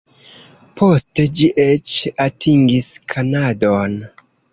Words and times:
Poste 0.79 1.25
ĝi 1.39 1.49
eĉ 1.65 1.91
atingis 2.25 2.87
Kanadon. 3.13 3.95